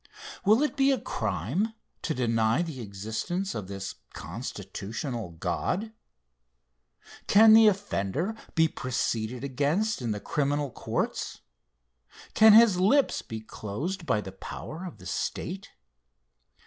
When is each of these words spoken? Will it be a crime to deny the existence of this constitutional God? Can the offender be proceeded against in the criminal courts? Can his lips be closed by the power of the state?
Will 0.43 0.63
it 0.63 0.75
be 0.75 0.89
a 0.91 0.99
crime 0.99 1.75
to 2.01 2.15
deny 2.15 2.63
the 2.63 2.81
existence 2.81 3.53
of 3.53 3.67
this 3.67 3.93
constitutional 4.13 5.29
God? 5.29 5.91
Can 7.27 7.53
the 7.53 7.67
offender 7.67 8.33
be 8.55 8.67
proceeded 8.67 9.43
against 9.43 10.01
in 10.01 10.09
the 10.09 10.19
criminal 10.19 10.71
courts? 10.71 11.41
Can 12.33 12.53
his 12.53 12.79
lips 12.79 13.21
be 13.21 13.41
closed 13.41 14.07
by 14.07 14.21
the 14.21 14.31
power 14.31 14.85
of 14.85 14.97
the 14.97 15.05
state? 15.05 15.69